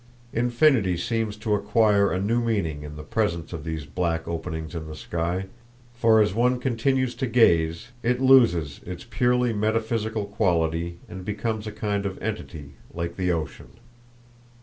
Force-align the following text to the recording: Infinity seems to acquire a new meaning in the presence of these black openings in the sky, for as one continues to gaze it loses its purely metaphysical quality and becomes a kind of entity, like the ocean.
Infinity 0.33 0.97
seems 0.97 1.37
to 1.37 1.53
acquire 1.53 2.11
a 2.11 2.19
new 2.19 2.41
meaning 2.41 2.81
in 2.81 2.95
the 2.95 3.03
presence 3.03 3.53
of 3.53 3.63
these 3.63 3.85
black 3.85 4.27
openings 4.27 4.73
in 4.73 4.87
the 4.87 4.95
sky, 4.95 5.45
for 5.93 6.19
as 6.19 6.33
one 6.33 6.57
continues 6.59 7.13
to 7.13 7.27
gaze 7.27 7.89
it 8.01 8.19
loses 8.19 8.79
its 8.83 9.03
purely 9.07 9.53
metaphysical 9.53 10.25
quality 10.25 10.97
and 11.07 11.23
becomes 11.23 11.67
a 11.67 11.71
kind 11.71 12.07
of 12.07 12.19
entity, 12.19 12.73
like 12.95 13.15
the 13.15 13.31
ocean. 13.31 13.77